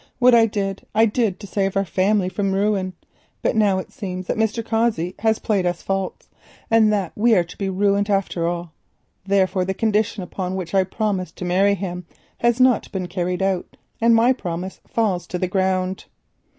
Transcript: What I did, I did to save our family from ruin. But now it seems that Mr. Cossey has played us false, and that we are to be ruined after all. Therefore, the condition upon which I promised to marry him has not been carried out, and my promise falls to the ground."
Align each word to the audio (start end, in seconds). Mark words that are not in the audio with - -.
What 0.17 0.33
I 0.33 0.47
did, 0.47 0.83
I 0.95 1.05
did 1.05 1.39
to 1.41 1.45
save 1.45 1.77
our 1.77 1.85
family 1.85 2.27
from 2.27 2.53
ruin. 2.53 2.93
But 3.43 3.55
now 3.55 3.77
it 3.77 3.91
seems 3.93 4.25
that 4.25 4.35
Mr. 4.35 4.65
Cossey 4.65 5.13
has 5.19 5.37
played 5.37 5.63
us 5.63 5.83
false, 5.83 6.27
and 6.71 6.91
that 6.91 7.11
we 7.15 7.35
are 7.35 7.43
to 7.43 7.55
be 7.55 7.69
ruined 7.69 8.09
after 8.09 8.47
all. 8.47 8.71
Therefore, 9.27 9.63
the 9.63 9.75
condition 9.75 10.23
upon 10.23 10.55
which 10.55 10.73
I 10.73 10.85
promised 10.85 11.35
to 11.35 11.45
marry 11.45 11.75
him 11.75 12.07
has 12.39 12.59
not 12.59 12.91
been 12.91 13.05
carried 13.07 13.43
out, 13.43 13.77
and 14.01 14.15
my 14.15 14.33
promise 14.33 14.79
falls 14.87 15.27
to 15.27 15.37
the 15.37 15.47
ground." 15.47 16.05